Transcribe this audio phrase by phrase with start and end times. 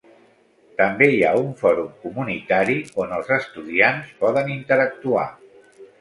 [0.79, 5.29] També hi ha un fòrum comunitari on els estudiants poden interactuar.